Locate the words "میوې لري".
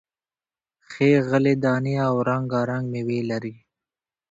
2.93-3.55